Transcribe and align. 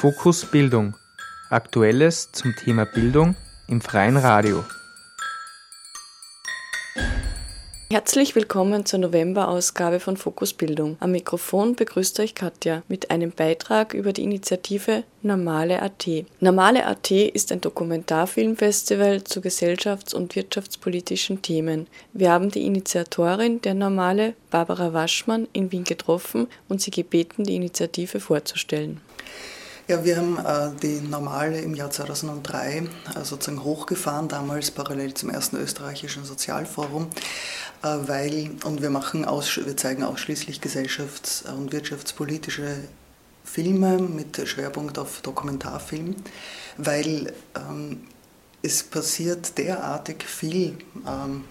Fokus 0.00 0.46
Bildung. 0.46 0.94
Aktuelles 1.50 2.32
zum 2.32 2.56
Thema 2.56 2.86
Bildung 2.86 3.36
im 3.68 3.82
freien 3.82 4.16
Radio. 4.16 4.64
Herzlich 7.90 8.34
willkommen 8.34 8.86
zur 8.86 9.00
November-Ausgabe 9.00 10.00
von 10.00 10.16
Fokus 10.16 10.54
Bildung. 10.54 10.96
Am 11.00 11.12
Mikrofon 11.12 11.76
begrüßt 11.76 12.18
euch 12.20 12.34
Katja 12.34 12.82
mit 12.88 13.10
einem 13.10 13.30
Beitrag 13.32 13.92
über 13.92 14.14
die 14.14 14.22
Initiative 14.22 15.04
Normale 15.20 15.82
AT. 15.82 16.08
Normale 16.40 16.86
AT 16.86 17.10
ist 17.10 17.52
ein 17.52 17.60
Dokumentarfilmfestival 17.60 19.24
zu 19.24 19.40
gesellschafts- 19.40 20.14
und 20.14 20.34
wirtschaftspolitischen 20.34 21.42
Themen. 21.42 21.88
Wir 22.14 22.30
haben 22.30 22.50
die 22.50 22.64
Initiatorin 22.64 23.60
der 23.60 23.74
Normale, 23.74 24.32
Barbara 24.50 24.94
Waschmann, 24.94 25.46
in 25.52 25.70
Wien 25.72 25.84
getroffen 25.84 26.46
und 26.70 26.80
sie 26.80 26.90
gebeten, 26.90 27.44
die 27.44 27.56
Initiative 27.56 28.18
vorzustellen. 28.18 29.02
Ja, 29.88 30.04
wir 30.04 30.16
haben 30.16 30.38
äh, 30.38 30.70
die 30.80 31.00
Normale 31.00 31.60
im 31.60 31.74
Jahr 31.74 31.90
2003 31.90 32.78
äh, 32.78 33.24
sozusagen 33.24 33.64
hochgefahren, 33.64 34.28
damals 34.28 34.70
parallel 34.70 35.14
zum 35.14 35.30
ersten 35.30 35.56
österreichischen 35.56 36.24
Sozialforum, 36.24 37.08
äh, 37.82 37.96
weil, 38.06 38.50
und 38.64 38.82
wir, 38.82 38.90
machen 38.90 39.24
aus, 39.24 39.56
wir 39.56 39.76
zeigen 39.76 40.04
ausschließlich 40.04 40.60
gesellschafts- 40.60 41.44
und 41.50 41.72
wirtschaftspolitische 41.72 42.76
Filme 43.44 43.98
mit 43.98 44.40
Schwerpunkt 44.46 44.98
auf 44.98 45.22
Dokumentarfilm, 45.22 46.14
weil 46.76 47.32
ähm, 47.56 48.06
es 48.62 48.82
passiert 48.82 49.58
derartig 49.58 50.22
viel 50.22 50.78
ähm, 51.06 51.44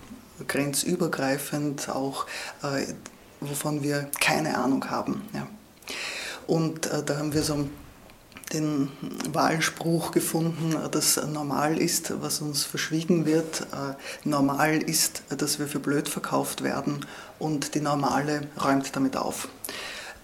grenzübergreifend 0.48 1.90
auch, 1.90 2.26
äh, 2.64 2.86
wovon 3.42 3.84
wir 3.84 4.10
keine 4.22 4.58
Ahnung 4.58 4.90
haben. 4.90 5.24
Ja. 5.34 5.48
Und 6.48 6.86
äh, 6.88 7.04
da 7.04 7.18
haben 7.18 7.34
wir 7.34 7.44
so 7.44 7.68
den 8.54 8.90
Wahlspruch 9.32 10.12
gefunden, 10.12 10.76
dass 10.92 11.18
normal 11.28 11.78
ist, 11.78 12.14
was 12.22 12.42
uns 12.42 12.64
verschwiegen 12.64 13.26
wird. 13.26 13.62
Äh, 13.72 14.28
normal 14.28 14.82
ist, 14.82 15.24
dass 15.30 15.60
wir 15.60 15.68
für 15.68 15.80
blöd 15.80 16.10
verkauft 16.10 16.64
werden 16.64 17.06
und 17.38 17.76
die 17.76 17.82
Normale 17.82 18.48
räumt 18.64 18.96
damit 18.96 19.18
auf. 19.18 19.48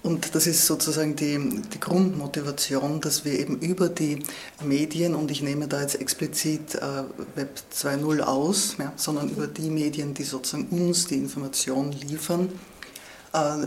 Und 0.05 0.35
das 0.35 0.45
ist 0.45 0.67
sozusagen 0.67 1.15
die, 1.15 1.63
die 1.73 1.79
Grundmotivation, 1.79 3.01
dass 3.01 3.25
wir 3.25 3.39
eben 3.39 3.57
über 3.57 3.89
die 3.89 4.21
Medien, 4.63 5.15
und 5.15 5.31
ich 5.31 5.41
nehme 5.41 5.67
da 5.67 5.81
jetzt 5.81 5.99
explizit 5.99 6.75
äh, 6.75 7.03
Web 7.33 7.59
2.0 7.73 8.21
aus, 8.21 8.75
ja, 8.77 8.93
sondern 8.97 9.29
über 9.29 9.47
die 9.47 9.71
Medien, 9.71 10.13
die 10.13 10.21
sozusagen 10.21 10.67
uns 10.67 11.07
die 11.07 11.15
Information 11.15 11.91
liefern, 11.91 12.49
äh, 13.33 13.65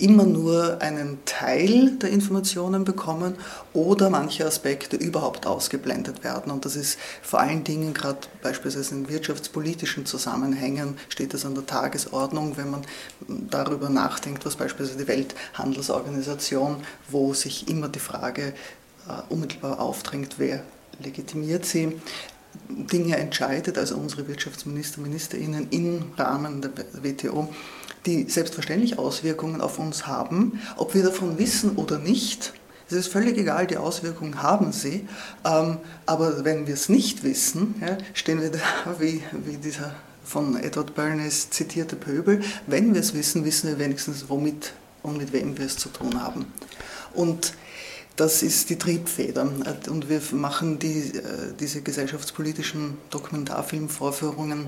immer 0.00 0.24
nur 0.24 0.80
einen 0.80 1.18
Teil 1.24 1.92
der 1.98 2.10
Informationen 2.10 2.84
bekommen 2.84 3.34
oder 3.72 4.10
manche 4.10 4.46
Aspekte 4.46 4.96
überhaupt 4.96 5.46
ausgeblendet 5.46 6.24
werden. 6.24 6.50
Und 6.50 6.64
das 6.64 6.76
ist 6.76 6.98
vor 7.22 7.40
allen 7.40 7.64
Dingen 7.64 7.94
gerade 7.94 8.18
beispielsweise 8.42 8.94
in 8.94 9.08
wirtschaftspolitischen 9.08 10.06
Zusammenhängen 10.06 10.96
steht 11.08 11.34
das 11.34 11.44
an 11.44 11.54
der 11.54 11.66
Tagesordnung, 11.66 12.56
wenn 12.56 12.70
man 12.70 12.82
darüber 13.28 13.88
nachdenkt, 13.88 14.44
was 14.46 14.56
beispielsweise 14.56 14.98
die 14.98 15.08
Welthandelsorganisation, 15.08 16.76
wo 17.08 17.34
sich 17.34 17.68
immer 17.68 17.88
die 17.88 17.98
Frage 17.98 18.54
äh, 19.08 19.32
unmittelbar 19.32 19.80
aufdrängt, 19.80 20.34
wer 20.38 20.62
legitimiert 21.02 21.64
sie, 21.64 22.00
Dinge 22.68 23.16
entscheidet, 23.16 23.78
also 23.78 23.96
unsere 23.96 24.28
Wirtschaftsminister, 24.28 25.00
Ministerinnen 25.00 25.68
im 25.70 26.12
Rahmen 26.16 26.62
der 26.62 26.72
WTO, 27.02 27.52
die 28.06 28.28
selbstverständlich 28.28 28.98
Auswirkungen 28.98 29.60
auf 29.60 29.78
uns 29.78 30.06
haben, 30.06 30.60
ob 30.76 30.94
wir 30.94 31.02
davon 31.02 31.38
wissen 31.38 31.76
oder 31.76 31.98
nicht. 31.98 32.52
Es 32.88 32.96
ist 32.96 33.08
völlig 33.08 33.38
egal, 33.38 33.66
die 33.66 33.76
Auswirkungen 33.76 34.42
haben 34.42 34.72
sie, 34.72 35.06
ähm, 35.44 35.78
aber 36.06 36.44
wenn 36.44 36.66
wir 36.66 36.74
es 36.74 36.88
nicht 36.88 37.22
wissen, 37.22 37.74
stehen 38.14 38.40
wir 38.40 38.50
da 38.50 38.58
wie, 38.98 39.22
wie 39.44 39.56
dieser 39.56 39.94
von 40.24 40.56
Edward 40.56 40.94
Bernays 40.94 41.50
zitierte 41.50 41.96
Pöbel. 41.96 42.40
Wenn 42.66 42.94
wir 42.94 43.00
es 43.00 43.14
wissen, 43.14 43.44
wissen 43.44 43.68
wir 43.68 43.78
wenigstens, 43.78 44.28
womit 44.28 44.72
und 45.02 45.18
mit 45.18 45.32
wem 45.32 45.58
wir 45.58 45.66
es 45.66 45.76
zu 45.76 45.88
tun 45.88 46.22
haben. 46.22 46.46
Und 47.14 47.54
das 48.20 48.42
ist 48.42 48.68
die 48.68 48.76
Triebfeder. 48.76 49.48
Und 49.88 50.10
wir 50.10 50.20
machen 50.32 50.78
die, 50.78 51.16
äh, 51.16 51.54
diese 51.58 51.80
gesellschaftspolitischen 51.80 52.98
Dokumentarfilmvorführungen 53.08 54.66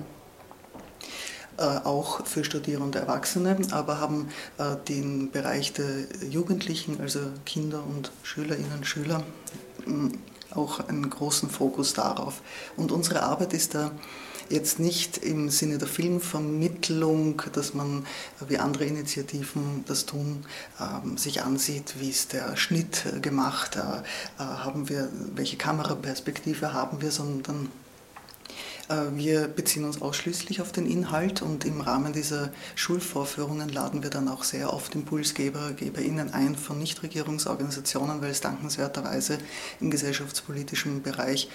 äh, 1.59 1.63
auch 1.63 2.27
für 2.27 2.45
Studierende 2.45 3.01
Erwachsene, 3.01 3.59
aber 3.73 4.01
haben 4.01 4.31
äh, 4.57 4.77
den 4.89 5.31
Bereich 5.31 5.75
der 5.75 6.07
Jugendlichen, 6.31 6.99
also 7.03 7.21
Kinder 7.45 7.83
und 7.87 8.11
Schülerinnen, 8.23 8.85
Schüler, 8.85 9.23
auch 10.55 10.89
einen 10.89 11.11
großen 11.11 11.51
Fokus 11.51 11.93
darauf. 11.93 12.41
Und 12.79 12.91
unsere 12.91 13.23
Arbeit 13.23 13.53
ist 13.53 13.75
da 13.75 13.91
jetzt 14.53 14.79
nicht 14.79 15.19
im 15.19 15.49
Sinne 15.49 15.79
der 15.79 15.89
Filmvermittlung, 15.89 17.43
dass 17.53 17.75
man, 17.75 18.07
wie 18.47 18.59
andere 18.59 18.85
Initiativen 18.85 19.85
das 19.87 20.07
tun, 20.07 20.45
ähm, 20.81 21.17
sich 21.17 21.43
ansieht, 21.43 21.95
wie 21.99 22.11
ist 22.11 22.33
der 22.33 22.57
Schnitt 22.57 23.05
gemacht, 23.23 23.79
haben 24.39 24.89
wir, 24.89 25.09
welche 25.35 25.57
Kameraperspektive 25.57 26.73
haben 26.73 27.01
wir, 27.01 27.11
sondern 27.11 27.69
äh, 28.89 29.17
wir 29.17 29.49
beziehen 29.49 29.85
uns 29.85 30.01
ausschließlich 30.01 30.61
auf 30.61 30.73
den 30.73 30.87
Inhalt 30.87 31.43
und 31.43 31.65
im 31.65 31.81
Rahmen 31.81 32.13
dieser 32.13 32.51
Schulvorführungen 32.75 33.69
laden 33.69 34.03
wir 34.03 34.11
dann 34.11 34.29
auch 34.29 34.45
sehr 34.45 34.73
oft 34.73 34.95
Impulsgeber, 34.95 35.73
GeberInnen 35.73 36.33
ein 36.33 36.57
von 36.57 36.79
Nichtregierungsorganisationen, 36.79 38.21
weil 38.21 38.31
es 38.31 38.41
dankenswerterweise 38.41 39.39
im 39.81 39.91
gesellschaftspolitischen 39.91 41.03
Bereich 41.03 41.49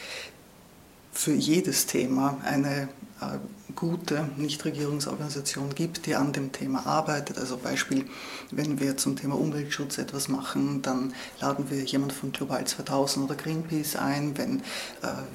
für 1.18 1.34
jedes 1.34 1.88
Thema 1.88 2.38
eine 2.44 2.90
äh, 3.22 3.40
gute 3.74 4.30
Nichtregierungsorganisation 4.38 5.74
gibt, 5.74 6.06
die 6.06 6.14
an 6.14 6.32
dem 6.32 6.52
Thema 6.52 6.86
arbeitet. 6.86 7.40
Also 7.40 7.58
Beispiel, 7.58 8.06
wenn 8.52 8.80
wir 8.80 8.98
zum 8.98 9.16
Thema 9.16 9.36
Umweltschutz 9.36 9.98
etwas 9.98 10.28
machen, 10.28 10.84
dann 10.84 11.16
laden 11.42 11.72
wir 11.72 11.84
jemand 11.84 12.14
von 12.14 12.32
Global 12.32 12.64
2000 12.64 13.26
oder 13.26 13.36
Greenpeace 13.36 13.96
ein. 13.96 14.38
Wenn 14.38 14.60
äh, 14.60 14.62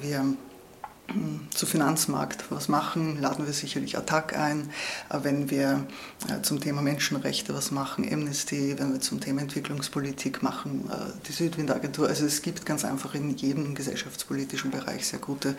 wir 0.01 0.23
zu 1.53 1.65
Finanzmarkt 1.65 2.45
was 2.49 2.69
machen, 2.69 3.21
laden 3.21 3.45
wir 3.45 3.53
sicherlich 3.53 3.97
Attac 3.97 4.37
ein. 4.37 4.69
Äh, 5.09 5.19
wenn 5.23 5.49
wir 5.49 5.85
äh, 6.29 6.41
zum 6.41 6.59
Thema 6.59 6.81
Menschenrechte 6.81 7.53
was 7.53 7.71
machen, 7.71 8.07
Amnesty, 8.11 8.75
wenn 8.77 8.93
wir 8.93 9.01
zum 9.01 9.19
Thema 9.19 9.41
Entwicklungspolitik 9.41 10.41
machen, 10.41 10.89
äh, 10.89 10.95
die 11.27 11.33
Südwindagentur. 11.33 12.07
Also 12.07 12.25
es 12.25 12.41
gibt 12.41 12.65
ganz 12.65 12.85
einfach 12.85 13.15
in 13.15 13.35
jedem 13.35 13.75
gesellschaftspolitischen 13.75 14.71
Bereich 14.71 15.07
sehr 15.07 15.19
gute 15.19 15.55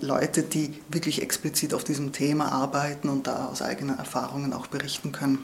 Leute, 0.00 0.42
die 0.42 0.74
wirklich 0.88 1.22
explizit 1.22 1.74
auf 1.74 1.84
diesem 1.84 2.12
Thema 2.12 2.52
arbeiten 2.52 3.08
und 3.08 3.26
da 3.26 3.46
aus 3.46 3.62
eigenen 3.62 3.98
Erfahrungen 3.98 4.52
auch 4.52 4.66
berichten 4.66 5.12
können. 5.12 5.38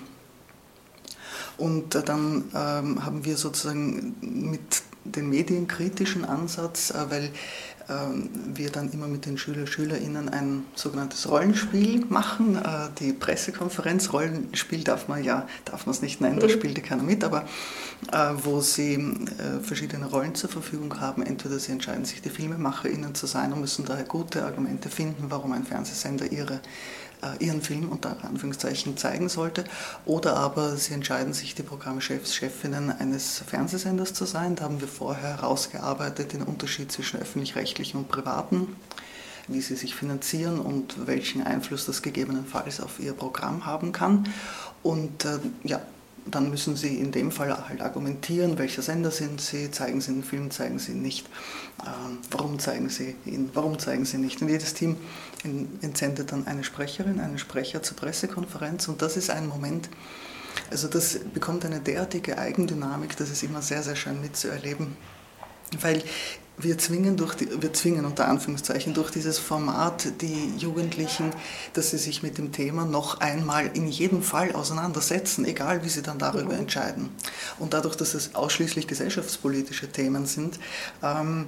Und 1.59 1.94
dann 1.94 2.44
ähm, 2.54 3.04
haben 3.04 3.25
wir 3.25 3.37
sozusagen 3.37 4.14
mit 4.20 4.82
den 5.17 5.28
medienkritischen 5.28 6.25
Ansatz, 6.25 6.93
weil 7.09 7.31
ähm, 7.89 8.31
wir 8.55 8.71
dann 8.71 8.91
immer 8.93 9.09
mit 9.09 9.27
den 9.27 9.39
Schüler 9.39 9.67
Schülerinnen 9.67 10.28
ein 10.28 10.65
sogenanntes 10.75 11.28
Rollenspiel 11.28 12.05
machen. 12.09 12.56
Äh, 12.56 12.89
die 12.99 13.12
Pressekonferenz, 13.12 14.12
Rollenspiel 14.12 14.84
darf 14.84 15.09
man 15.09 15.25
ja, 15.25 15.47
darf 15.65 15.87
man 15.87 15.95
es 15.95 16.03
nicht 16.03 16.21
nennen, 16.21 16.39
da 16.39 16.47
mhm. 16.47 16.53
spielte 16.53 16.81
keiner 16.81 17.03
mit, 17.03 17.25
aber 17.25 17.45
äh, 18.12 18.17
wo 18.43 18.61
sie 18.61 18.95
äh, 18.95 19.61
verschiedene 19.62 20.06
Rollen 20.06 20.34
zur 20.34 20.50
Verfügung 20.50 21.00
haben. 21.00 21.23
Entweder 21.23 21.59
sie 21.59 21.73
entscheiden 21.73 22.05
sich, 22.05 22.23
die 22.23 22.31
FilmemacherInnen 22.31 23.15
zu 23.15 23.27
sein 23.27 23.53
und 23.53 23.61
müssen 23.61 23.84
daher 23.84 24.05
gute 24.05 24.44
Argumente 24.44 24.89
finden, 24.89 25.27
warum 25.29 25.53
ein 25.53 25.65
Fernsehsender 25.65 26.31
ihre 26.31 26.55
äh, 26.55 26.59
ihren 27.38 27.62
Film 27.62 27.91
unter 27.91 28.17
Anführungszeichen 28.25 28.96
zeigen 28.96 29.29
sollte. 29.29 29.64
Oder 30.05 30.37
aber 30.37 30.76
sie 30.76 30.94
entscheiden 30.94 31.32
sich, 31.32 31.55
die 31.55 31.62
Programmchefs, 31.62 32.35
Chefinnen 32.35 32.91
eines 32.91 33.43
Fernsehsenders 33.46 34.14
zu 34.14 34.25
sein. 34.25 34.56
Da 34.56 34.64
haben 34.64 34.81
wir 34.81 34.88
vorher 34.88 35.37
herausgearbeitet 35.37 36.32
den 36.32 36.43
Unterschied 36.43 36.91
zwischen 36.91 37.20
öffentlich-rechtlichen 37.20 37.99
und 37.99 38.08
privaten, 38.08 38.76
wie 39.49 39.61
sie 39.61 39.76
sich 39.76 39.94
finanzieren 39.94 40.58
und 40.58 41.06
welchen 41.06 41.43
Einfluss 41.43 41.87
das 41.87 42.02
gegebenenfalls 42.02 42.81
auf 42.81 43.00
ihr 43.00 43.12
Programm 43.12 43.67
haben 43.67 43.93
kann. 43.93 44.29
Und 44.82 45.25
äh, 45.25 45.38
ja, 45.62 45.81
dann 46.26 46.50
müssen 46.50 46.76
Sie 46.76 46.98
in 46.98 47.12
dem 47.12 47.30
Fall 47.30 47.69
halt 47.69 47.80
argumentieren, 47.80 48.58
welcher 48.58 48.82
Sender 48.82 49.10
sind 49.10 49.40
Sie, 49.40 49.70
zeigen 49.70 50.00
Sie 50.00 50.12
den 50.12 50.24
Film, 50.24 50.50
zeigen 50.50 50.78
Sie 50.78 50.92
ihn 50.92 51.02
nicht, 51.02 51.26
ähm, 51.84 52.19
warum 52.30 52.58
zeigen 52.58 52.88
Sie 52.88 53.16
ihn, 53.24 53.50
warum 53.54 53.78
zeigen 53.78 54.04
Sie 54.04 54.16
ihn 54.16 54.22
nicht. 54.22 54.40
Und 54.40 54.48
jedes 54.48 54.74
Team 54.74 54.96
entsendet 55.80 56.32
dann 56.32 56.46
eine 56.46 56.64
Sprecherin, 56.64 57.20
einen 57.20 57.38
Sprecher 57.38 57.82
zur 57.82 57.96
Pressekonferenz. 57.96 58.88
Und 58.88 59.02
das 59.02 59.16
ist 59.16 59.30
ein 59.30 59.48
Moment, 59.48 59.88
also 60.70 60.88
das 60.88 61.19
bekommt 61.34 61.64
eine 61.64 61.80
derartige 61.80 62.38
Eigendynamik, 62.38 63.16
das 63.16 63.30
ist 63.30 63.42
immer 63.42 63.62
sehr, 63.62 63.82
sehr 63.82 63.96
schön 63.96 64.20
mitzuerleben, 64.20 64.96
weil 65.80 66.02
wir 66.58 66.78
zwingen, 66.78 67.16
durch 67.16 67.34
die, 67.34 67.49
wir 67.62 67.72
zwingen 67.72 68.04
unter 68.04 68.28
Anführungszeichen 68.28 68.94
durch 68.94 69.10
dieses 69.10 69.38
Format 69.38 70.20
die 70.20 70.52
Jugendlichen, 70.58 71.31
dass 71.72 71.90
sie 71.90 71.99
sich 71.99 72.22
mit 72.22 72.38
dem 72.38 72.52
Thema 72.52 72.84
noch 72.84 73.20
einmal 73.20 73.70
in 73.75 73.88
jedem 73.88 74.22
Fall 74.22 74.52
auseinandersetzen, 74.52 75.44
egal 75.44 75.84
wie 75.84 75.88
sie 75.88 76.02
dann 76.02 76.19
darüber 76.19 76.52
mhm. 76.54 76.60
entscheiden. 76.60 77.08
Und 77.58 77.72
dadurch, 77.72 77.96
dass 77.96 78.14
es 78.14 78.34
ausschließlich 78.34 78.87
gesellschaftspolitische 78.87 79.90
Themen 79.90 80.26
sind, 80.26 80.58
ähm, 81.02 81.46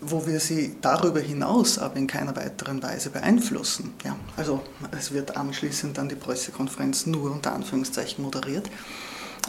wo 0.00 0.26
wir 0.26 0.40
sie 0.40 0.76
darüber 0.80 1.20
hinaus 1.20 1.78
aber 1.78 1.96
in 1.96 2.06
keiner 2.06 2.34
weiteren 2.34 2.82
Weise 2.82 3.10
beeinflussen. 3.10 3.92
Ja, 4.04 4.16
also 4.36 4.62
es 4.96 5.12
wird 5.12 5.36
anschließend 5.36 5.98
dann 5.98 6.08
die 6.08 6.14
Pressekonferenz 6.14 7.06
nur 7.06 7.30
unter 7.30 7.52
Anführungszeichen 7.52 8.22
moderiert. 8.22 8.70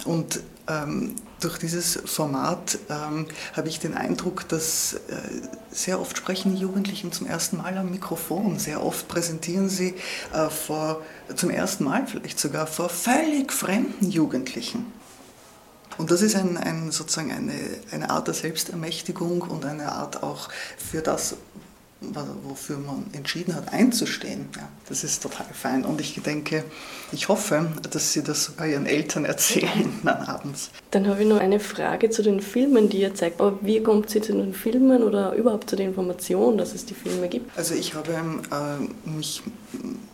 Und 0.06 0.42
ähm, 0.68 1.16
durch 1.40 1.58
dieses 1.58 2.00
Format 2.06 2.78
ähm, 2.90 3.28
habe 3.54 3.70
ich 3.70 3.80
den 3.80 3.94
Eindruck, 3.94 4.48
dass 4.50 4.94
äh, 4.94 5.00
sehr 5.72 6.00
oft 6.00 6.18
sprechen 6.18 6.56
die 6.56 6.62
Jugendlichen 6.62 7.12
zum 7.12 7.28
ersten 7.28 7.58
Mal 7.58 7.78
am 7.78 7.90
Mikrofon. 7.92 8.60
Sehr 8.60 8.84
oft 8.84 9.08
präsentieren 9.08 9.70
sie 9.70 9.96
äh, 10.34 10.50
vor, 10.50 11.02
zum 11.36 11.50
ersten 11.50 11.84
Mal 11.84 12.06
vielleicht 12.08 12.40
sogar 12.40 12.68
vor 12.68 12.90
völlig 12.90 13.52
fremden 13.52 14.10
Jugendlichen. 14.10 14.86
Und 15.98 16.12
das 16.12 16.22
ist 16.22 16.36
ein, 16.36 16.56
ein, 16.56 16.92
sozusagen 16.92 17.32
eine, 17.32 17.54
eine 17.92 18.10
Art 18.10 18.28
der 18.28 18.34
Selbstermächtigung 18.34 19.42
und 19.42 19.66
eine 19.66 19.92
Art 19.92 20.24
auch 20.24 20.50
für 20.78 21.02
das, 21.02 21.36
wofür 22.44 22.78
man 22.78 23.06
entschieden 23.14 23.56
hat, 23.56 23.74
einzustehen. 23.74 24.48
Ja, 24.56 24.70
das 24.88 25.04
ist 25.04 25.22
total 25.22 25.48
fein. 25.54 25.84
Und 25.84 26.00
ich 26.00 26.22
denke, 26.22 26.64
ich 27.12 27.28
hoffe, 27.28 27.72
dass 27.92 28.14
Sie 28.14 28.24
das 28.24 28.46
sogar 28.46 28.68
Ihren 28.68 28.86
Eltern 28.86 29.26
erzählen 29.26 30.00
dann 30.04 30.24
abends. 30.24 30.70
Dann 30.92 31.08
habe 31.08 31.24
ich 31.24 31.28
noch 31.28 31.40
eine 31.40 31.60
Frage 31.60 32.10
zu 32.10 32.24
den 32.24 32.40
Filmen, 32.40 32.90
die 32.90 33.02
ihr 33.02 33.14
zeigt. 33.16 33.42
Aber 33.42 33.60
wie 33.62 33.84
kommt 33.84 34.10
sie 34.10 34.22
zu 34.22 34.34
den 34.34 34.54
Filmen 34.54 35.04
oder 35.04 35.34
überhaupt 35.34 35.70
zu 35.70 35.76
der 35.76 35.88
Information, 35.88 36.58
dass 36.58 36.74
es 36.74 36.86
die 36.86 36.94
Filme 36.94 37.28
gibt? 37.28 37.56
Also 37.58 37.76
ich 37.76 37.94
habe 37.94 38.14
äh, 38.14 39.10
mich 39.10 39.44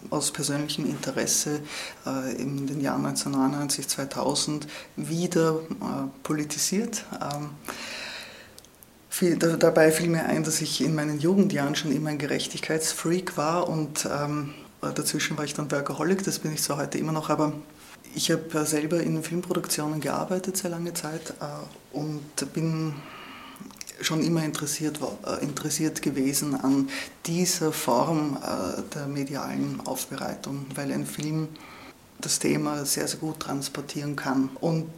aus 0.10 0.32
persönlichem 0.32 0.86
Interesse 0.86 1.60
äh, 2.06 2.36
in 2.42 2.68
den 2.68 2.82
Jahren 2.82 3.06
1999, 3.06 3.88
2000 3.88 4.68
wieder 4.96 5.60
äh, 5.82 6.08
politisiert. 6.24 7.06
Ähm, 7.14 7.50
viel, 9.16 9.38
dabei 9.38 9.92
fiel 9.92 10.10
mir 10.10 10.26
ein, 10.26 10.44
dass 10.44 10.60
ich 10.60 10.82
in 10.82 10.94
meinen 10.94 11.20
Jugendjahren 11.22 11.76
schon 11.76 11.94
immer 11.94 12.10
ein 12.10 12.18
Gerechtigkeitsfreak 12.18 13.38
war 13.38 13.70
und 13.70 14.06
ähm, 14.12 14.54
dazwischen 14.82 15.38
war 15.38 15.46
ich 15.46 15.54
dann 15.54 15.72
Workaholic, 15.72 16.24
das 16.24 16.40
bin 16.40 16.54
ich 16.54 16.62
so 16.62 16.76
heute 16.76 16.98
immer 16.98 17.14
noch, 17.14 17.30
aber 17.30 17.54
ich 18.14 18.30
habe 18.30 18.66
selber 18.66 19.00
in 19.00 19.24
Filmproduktionen 19.24 20.02
gearbeitet, 20.02 20.58
sehr 20.58 20.70
lange 20.70 20.94
Zeit 20.94 21.34
äh, 21.40 21.98
und 21.98 22.54
bin 22.54 22.94
schon 24.02 24.22
immer 24.22 24.44
interessiert, 24.44 25.00
äh, 25.26 25.42
interessiert 25.42 26.02
gewesen 26.02 26.54
an 26.54 26.90
dieser 27.26 27.72
Form 27.72 28.38
äh, 28.44 28.82
der 28.94 29.08
medialen 29.08 29.80
Aufbereitung, 29.86 30.66
weil 30.76 30.92
ein 30.92 31.06
Film 31.06 31.48
das 32.20 32.40
Thema 32.40 32.84
sehr, 32.84 33.08
sehr 33.08 33.20
gut 33.20 33.40
transportieren 33.40 34.18
kann. 34.18 34.50
Und 34.60 34.90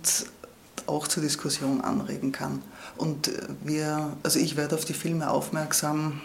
auch 0.85 1.07
zur 1.07 1.23
Diskussion 1.23 1.81
anregen 1.81 2.31
kann. 2.31 2.61
Und 2.97 3.31
wir, 3.63 4.17
also 4.23 4.39
ich 4.39 4.55
werde 4.57 4.75
auf 4.75 4.85
die 4.85 4.93
Filme 4.93 5.29
aufmerksam, 5.29 6.21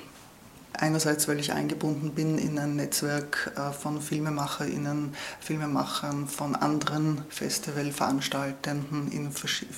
einerseits, 0.75 1.29
weil 1.29 1.39
ich 1.39 1.53
eingebunden 1.53 2.13
bin 2.13 2.39
in 2.39 2.59
ein 2.59 2.77
Netzwerk 2.77 3.53
äh, 3.57 3.73
von 3.73 4.01
FilmemacherInnen, 4.01 5.15
Filmemachern 5.41 6.27
von 6.29 6.55
anderen 6.57 7.23
Festivalveranstaltenden 7.29 9.11
in, 9.11 9.31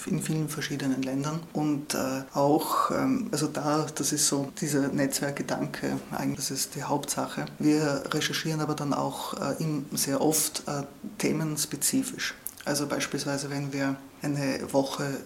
in 0.06 0.22
vielen 0.22 0.48
verschiedenen 0.48 1.02
Ländern. 1.02 1.40
Und 1.52 1.94
äh, 1.94 2.22
auch, 2.32 2.90
ähm, 2.90 3.28
also 3.32 3.48
da, 3.48 3.86
das 3.94 4.12
ist 4.12 4.28
so 4.28 4.50
dieser 4.60 4.88
Netzwerkgedanke, 4.88 5.98
eigentlich 6.12 6.36
das 6.36 6.50
ist 6.50 6.74
die 6.74 6.82
Hauptsache. 6.82 7.46
Wir 7.58 8.04
recherchieren 8.10 8.60
aber 8.60 8.74
dann 8.74 8.94
auch 8.94 9.34
äh, 9.34 9.54
sehr 9.92 10.20
oft 10.20 10.62
themenspezifisch. 11.18 12.34
Also 12.64 12.86
beispielsweise, 12.86 13.50
wenn 13.50 13.72
wir 13.72 13.96
eine 14.24 14.72
Woche 14.72 15.20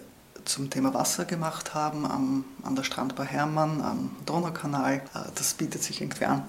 zum 0.45 0.69
Thema 0.69 0.93
Wasser 0.93 1.25
gemacht 1.25 1.73
haben 1.73 2.05
am, 2.05 2.45
an 2.63 2.75
der 2.75 2.83
Strandbar 2.83 3.25
Hermann, 3.25 3.81
am 3.81 4.15
Donaukanal. 4.25 4.95
Äh, 4.95 5.29
das 5.35 5.53
bietet 5.53 5.83
sich 5.83 6.01
irgendwie 6.01 6.25
an. 6.25 6.43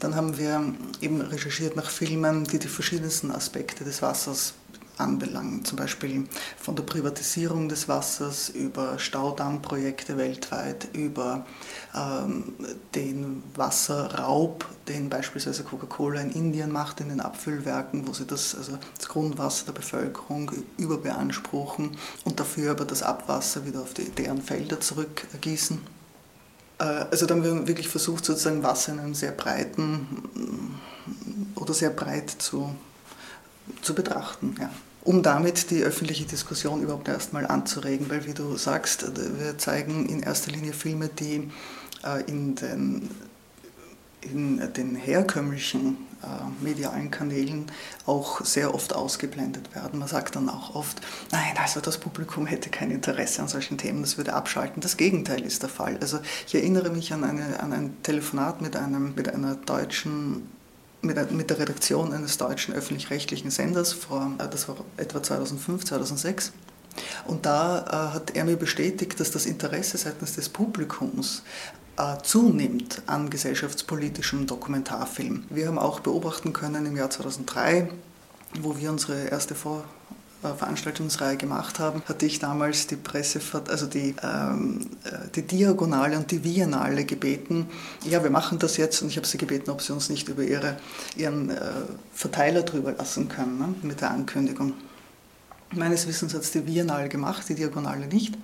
Dann 0.00 0.14
haben 0.14 0.36
wir 0.36 0.74
eben 1.00 1.20
recherchiert 1.20 1.76
nach 1.76 1.88
Filmen, 1.88 2.44
die 2.44 2.58
die 2.58 2.68
verschiedensten 2.68 3.30
Aspekte 3.30 3.84
des 3.84 4.02
Wassers 4.02 4.54
anbelangen. 4.98 5.64
Zum 5.64 5.76
Beispiel 5.76 6.26
von 6.58 6.76
der 6.76 6.82
Privatisierung 6.82 7.68
des 7.68 7.88
Wassers 7.88 8.48
über 8.48 8.98
Staudammprojekte 8.98 10.16
weltweit, 10.16 10.88
über 10.92 11.46
ähm, 11.94 12.54
den 12.94 13.42
Wasserraub, 13.54 14.66
den 14.88 15.08
beispielsweise 15.08 15.64
Coca-Cola 15.64 16.20
in 16.20 16.30
Indien 16.30 16.72
macht, 16.72 17.00
in 17.00 17.08
den 17.08 17.20
Abfüllwerken, 17.20 18.06
wo 18.06 18.12
sie 18.12 18.26
das, 18.26 18.54
also 18.54 18.78
das 18.96 19.08
Grundwasser 19.08 19.66
der 19.66 19.72
Bevölkerung 19.72 20.50
überbeanspruchen 20.78 21.96
und 22.24 22.40
dafür 22.40 22.72
aber 22.72 22.84
das 22.84 23.02
Abwasser 23.02 23.66
wieder 23.66 23.80
auf 23.80 23.94
die, 23.94 24.10
deren 24.10 24.42
Felder 24.42 24.80
zurückgießen. 24.80 25.80
Äh, 26.78 26.84
also 26.84 27.26
da 27.26 27.34
haben 27.34 27.44
wir 27.44 27.68
wirklich 27.68 27.88
versucht, 27.88 28.24
sozusagen 28.24 28.62
Wasser 28.62 28.92
in 28.92 29.00
einem 29.00 29.14
sehr 29.14 29.32
breiten 29.32 30.06
oder 31.54 31.74
sehr 31.74 31.90
breit 31.90 32.30
zu 32.30 32.74
zu 33.82 33.94
betrachten. 33.94 34.54
Ja. 34.60 34.70
Um 35.04 35.22
damit 35.22 35.70
die 35.70 35.82
öffentliche 35.82 36.24
Diskussion 36.24 36.82
überhaupt 36.82 37.08
erstmal 37.08 37.46
anzuregen, 37.46 38.10
weil 38.10 38.26
wie 38.26 38.34
du 38.34 38.56
sagst, 38.56 39.06
wir 39.38 39.56
zeigen 39.56 40.06
in 40.06 40.20
erster 40.20 40.50
Linie 40.50 40.72
Filme, 40.72 41.08
die 41.08 41.48
äh, 42.04 42.22
in 42.26 42.56
den, 42.56 43.10
in 44.22 44.72
den 44.72 44.96
herkömmlichen 44.96 45.96
äh, 46.22 46.64
medialen 46.64 47.10
Kanälen 47.12 47.66
auch 48.04 48.44
sehr 48.44 48.74
oft 48.74 48.94
ausgeblendet 48.94 49.74
werden. 49.74 50.00
Man 50.00 50.08
sagt 50.08 50.34
dann 50.34 50.48
auch 50.48 50.74
oft, 50.74 51.00
nein, 51.30 51.54
also 51.62 51.80
das 51.80 51.98
Publikum 51.98 52.46
hätte 52.46 52.70
kein 52.70 52.90
Interesse 52.90 53.42
an 53.42 53.48
solchen 53.48 53.78
Themen, 53.78 54.02
das 54.02 54.16
würde 54.16 54.32
abschalten. 54.32 54.80
Das 54.80 54.96
Gegenteil 54.96 55.42
ist 55.42 55.62
der 55.62 55.68
Fall. 55.68 55.98
Also 56.00 56.18
ich 56.46 56.54
erinnere 56.56 56.90
mich 56.90 57.12
an, 57.12 57.22
eine, 57.22 57.60
an 57.60 57.72
ein 57.72 58.02
Telefonat 58.02 58.60
mit, 58.60 58.74
einem, 58.74 59.14
mit 59.14 59.32
einer 59.32 59.54
deutschen 59.54 60.48
mit 61.06 61.50
der 61.50 61.58
Redaktion 61.58 62.12
eines 62.12 62.38
deutschen 62.38 62.74
öffentlich-rechtlichen 62.74 63.50
Senders, 63.50 63.92
vor, 63.92 64.32
äh, 64.38 64.48
das 64.48 64.68
war 64.68 64.76
etwa 64.96 65.22
2005, 65.22 65.84
2006. 65.84 66.52
Und 67.26 67.46
da 67.46 67.84
äh, 68.10 68.14
hat 68.14 68.36
er 68.36 68.44
mir 68.44 68.56
bestätigt, 68.56 69.20
dass 69.20 69.30
das 69.30 69.46
Interesse 69.46 69.98
seitens 69.98 70.34
des 70.34 70.48
Publikums 70.48 71.42
äh, 71.98 72.16
zunimmt 72.22 73.02
an 73.06 73.30
gesellschaftspolitischem 73.30 74.46
Dokumentarfilm. 74.46 75.44
Wir 75.50 75.68
haben 75.68 75.78
auch 75.78 76.00
beobachten 76.00 76.52
können 76.52 76.86
im 76.86 76.96
Jahr 76.96 77.10
2003, 77.10 77.90
wo 78.60 78.76
wir 78.78 78.90
unsere 78.90 79.28
erste 79.28 79.54
Vor 79.54 79.84
Veranstaltungsreihe 80.42 81.36
gemacht 81.36 81.78
haben, 81.78 82.02
hatte 82.06 82.26
ich 82.26 82.38
damals 82.38 82.86
die 82.86 82.96
Presse, 82.96 83.40
also 83.68 83.86
die, 83.86 84.14
ähm, 84.22 84.90
äh, 85.04 85.28
die 85.34 85.42
Diagonale 85.42 86.16
und 86.16 86.30
die 86.30 86.38
Biennale 86.38 87.04
gebeten, 87.04 87.68
ja, 88.04 88.22
wir 88.22 88.30
machen 88.30 88.58
das 88.58 88.76
jetzt 88.76 89.02
und 89.02 89.08
ich 89.08 89.16
habe 89.16 89.26
sie 89.26 89.38
gebeten, 89.38 89.70
ob 89.70 89.82
sie 89.82 89.92
uns 89.92 90.08
nicht 90.08 90.28
über 90.28 90.42
ihre, 90.42 90.76
ihren 91.16 91.50
äh, 91.50 91.56
Verteiler 92.12 92.62
drüber 92.62 92.92
lassen 92.92 93.28
können 93.28 93.58
ne, 93.58 93.74
mit 93.82 94.00
der 94.00 94.10
Ankündigung. 94.10 94.74
Meines 95.72 96.06
Wissens 96.06 96.32
hat 96.34 96.42
es 96.42 96.52
die 96.52 96.60
Biennale 96.60 97.08
gemacht, 97.08 97.48
die 97.48 97.54
Diagonale 97.54 98.06
nicht. 98.06 98.36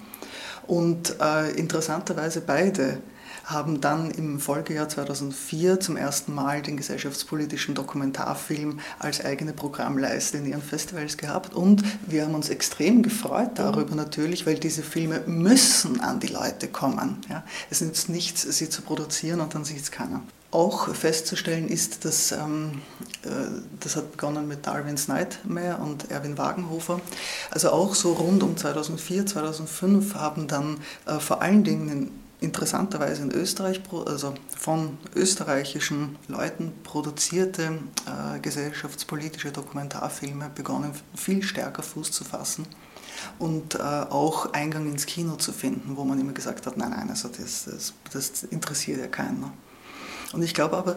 Und 0.67 1.17
äh, 1.21 1.51
interessanterweise 1.53 2.41
beide 2.41 2.99
haben 3.45 3.81
dann 3.81 4.11
im 4.11 4.41
Folgejahr 4.41 4.89
2004 4.89 5.81
zum 5.81 5.97
ersten 5.97 6.35
Mal 6.35 6.63
den 6.63 6.77
gesellschaftspolitischen 6.77 7.75
Dokumentarfilm 7.75 8.81
als 8.99 9.25
eigene 9.25 9.53
Programmleiste 9.53 10.39
in 10.39 10.47
ihren 10.47 10.63
Festivals 10.63 11.17
gehabt 11.17 11.55
und 11.55 11.83
wir 12.07 12.25
haben 12.25 12.35
uns 12.35 12.49
extrem 12.49 13.03
gefreut 13.03 13.51
darüber 13.57 13.95
natürlich, 13.95 14.47
weil 14.47 14.59
diese 14.59 14.83
Filme 14.83 15.21
müssen 15.27 16.01
an 16.01 16.21
die 16.21 16.29
Leute 16.29 16.69
kommen. 16.69 17.19
Ja. 17.29 17.45
Es 17.71 17.81
nützt 17.81 18.09
nichts, 18.09 18.43
sie 18.43 18.69
zu 18.69 18.83
produzieren 18.83 19.41
und 19.41 19.55
dann 19.55 19.65
sieht 19.65 19.83
es 19.83 19.91
keiner. 19.91 20.23
Auch 20.51 20.95
festzustellen 20.95 21.69
ist, 21.69 22.05
dass 22.05 22.31
ähm, 22.33 22.83
äh, 23.23 23.29
das 23.81 23.97
hat 23.97 24.13
begonnen 24.13 24.47
mit 24.47 24.67
Darwin's 24.67 25.09
Nightmare 25.09 25.79
und 25.79 26.11
Erwin 26.11 26.37
Wagenhofer. 26.37 27.01
Also 27.51 27.71
auch 27.71 27.95
so 27.95 28.13
rund 28.13 28.43
um 28.43 28.57
2004, 28.57 29.25
2005 29.25 30.15
haben 30.15 30.49
dann 30.49 30.77
äh, 31.07 31.19
vor 31.19 31.41
allen 31.41 31.65
Dingen 31.65 32.11
interessanterweise 32.43 33.23
in 33.23 33.31
Österreich, 33.31 33.81
also 34.07 34.35
von 34.59 34.99
österreichischen 35.15 36.17
Leuten 36.29 36.73
produzierte 36.83 37.79
äh, 38.07 38.41
gesellschaftspolitische 38.41 39.53
Dokumentarfilme 39.53 40.51
begonnen, 40.55 40.93
viel 41.15 41.43
stärker 41.43 41.83
Fuß 41.83 42.11
zu 42.11 42.25
fassen 42.25 42.67
und 43.39 43.77
äh, 43.77 43.79
auch 43.79 44.53
Eingang 44.53 44.87
ins 44.91 45.07
Kino 45.07 45.37
zu 45.37 45.53
finden, 45.53 45.97
wo 45.97 46.05
man 46.05 46.21
immer 46.21 46.33
gesagt 46.33 46.67
hat, 46.67 46.77
nein, 46.77 46.91
nein, 46.91 47.11
also 47.11 47.29
das, 47.29 47.65
das, 47.65 47.95
das 48.13 48.43
interessiert 48.45 49.01
ja 49.01 49.07
keiner. 49.07 49.53
Und 50.33 50.43
ich 50.43 50.55
glaube 50.55 50.77
aber, 50.77 50.97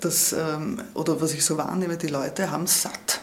dass, 0.00 0.32
ähm, 0.32 0.82
oder 0.94 1.20
was 1.20 1.32
ich 1.34 1.44
so 1.44 1.56
wahrnehme, 1.56 1.96
die 1.96 2.08
Leute 2.08 2.50
haben 2.50 2.66
satt 2.66 3.20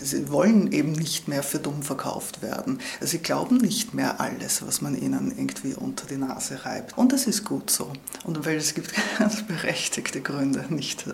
Sie 0.00 0.30
wollen 0.30 0.72
eben 0.72 0.92
nicht 0.92 1.28
mehr 1.28 1.42
für 1.42 1.58
dumm 1.58 1.82
verkauft 1.82 2.42
werden. 2.42 2.80
Sie 3.00 3.18
glauben 3.18 3.58
nicht 3.58 3.94
mehr 3.94 4.20
alles, 4.20 4.66
was 4.66 4.80
man 4.80 5.00
ihnen 5.00 5.32
irgendwie 5.36 5.74
unter 5.74 6.06
die 6.06 6.16
Nase 6.16 6.64
reibt. 6.64 6.98
Und 6.98 7.12
das 7.12 7.26
ist 7.26 7.44
gut 7.44 7.70
so. 7.70 7.92
Und 8.24 8.44
weil 8.44 8.56
es 8.56 8.74
gibt 8.74 8.92
ganz 9.18 9.42
berechtigte 9.42 10.20
Gründe, 10.20 10.64
nicht 10.68 11.06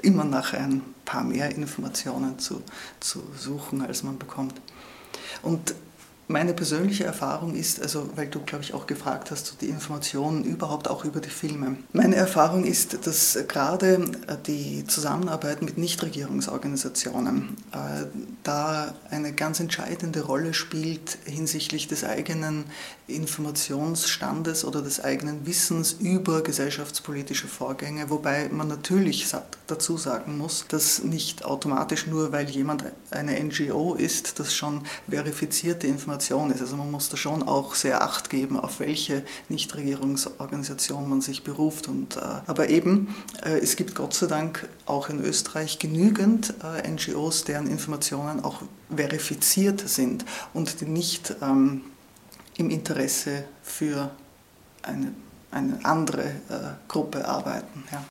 immer 0.00 0.24
nach 0.24 0.52
ein 0.54 0.82
paar 1.04 1.24
mehr 1.24 1.54
Informationen 1.54 2.38
zu, 2.38 2.62
zu 3.00 3.22
suchen, 3.38 3.82
als 3.82 4.02
man 4.02 4.18
bekommt. 4.18 4.54
Und 5.42 5.74
meine 6.28 6.54
persönliche 6.54 7.04
Erfahrung 7.04 7.54
ist, 7.54 7.80
also 7.82 8.08
weil 8.14 8.28
du, 8.28 8.40
glaube 8.40 8.64
ich, 8.64 8.74
auch 8.74 8.86
gefragt 8.86 9.30
hast, 9.30 9.60
die 9.60 9.68
Informationen 9.68 10.44
überhaupt 10.44 10.88
auch 10.88 11.04
über 11.04 11.20
die 11.20 11.30
Filme. 11.30 11.76
Meine 11.92 12.16
Erfahrung 12.16 12.64
ist, 12.64 13.06
dass 13.06 13.38
gerade 13.48 14.04
die 14.46 14.84
Zusammenarbeit 14.86 15.62
mit 15.62 15.78
Nichtregierungsorganisationen 15.78 17.56
äh, 17.72 18.04
da 18.42 18.94
eine 19.10 19.32
ganz 19.32 19.60
entscheidende 19.60 20.22
Rolle 20.22 20.54
spielt 20.54 21.18
hinsichtlich 21.24 21.88
des 21.88 22.04
eigenen 22.04 22.64
Informationsstandes 23.06 24.64
oder 24.64 24.82
des 24.82 25.02
eigenen 25.02 25.46
Wissens 25.46 25.92
über 26.00 26.42
gesellschaftspolitische 26.42 27.46
Vorgänge, 27.46 28.10
wobei 28.10 28.48
man 28.48 28.68
natürlich 28.68 29.26
dazu 29.66 29.96
sagen 29.96 30.38
muss, 30.38 30.66
dass 30.68 31.02
nicht 31.02 31.44
automatisch 31.44 32.06
nur, 32.06 32.32
weil 32.32 32.48
jemand 32.48 32.84
eine 33.10 33.42
NGO 33.42 33.94
ist, 33.94 34.38
das 34.38 34.54
schon 34.54 34.82
verifizierte 35.08 35.86
Information 35.86 36.50
ist. 36.50 36.60
Also 36.60 36.76
man 36.76 36.90
muss 36.90 37.08
da 37.08 37.16
schon 37.16 37.42
auch 37.42 37.74
sehr 37.74 38.02
Acht 38.02 38.30
geben, 38.30 38.58
auf 38.58 38.80
welche 38.80 39.24
Nichtregierungsorganisation 39.48 41.08
man 41.08 41.20
sich 41.20 41.44
beruft. 41.44 41.88
Und, 41.88 42.16
äh, 42.16 42.20
aber 42.46 42.68
eben, 42.68 43.14
äh, 43.44 43.58
es 43.58 43.76
gibt 43.76 43.94
Gott 43.94 44.14
sei 44.14 44.26
Dank 44.26 44.68
auch 44.86 45.08
in 45.08 45.22
Österreich 45.22 45.78
genügend 45.78 46.54
äh, 46.62 46.88
NGOs, 46.88 47.44
deren 47.44 47.66
Informationen 47.66 48.31
auch 48.40 48.62
verifiziert 48.94 49.80
sind 49.88 50.24
und 50.52 50.80
die 50.80 50.86
nicht 50.86 51.34
ähm, 51.42 51.82
im 52.56 52.70
Interesse 52.70 53.44
für 53.62 54.10
eine, 54.82 55.12
eine 55.50 55.84
andere 55.84 56.24
äh, 56.24 56.88
Gruppe 56.88 57.26
arbeiten. 57.26 57.84
Ja. 57.90 58.04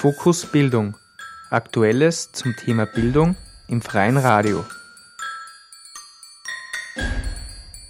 Fokus 0.00 0.46
Bildung. 0.46 0.96
Aktuelles 1.50 2.32
zum 2.32 2.56
Thema 2.56 2.86
Bildung 2.86 3.36
im 3.68 3.82
freien 3.82 4.16
Radio. 4.16 4.64